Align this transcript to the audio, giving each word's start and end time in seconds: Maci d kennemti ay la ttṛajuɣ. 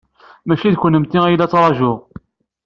Maci 0.47 0.69
d 0.73 0.75
kennemti 0.77 1.19
ay 1.25 1.35
la 1.37 1.47
ttṛajuɣ. 1.47 1.99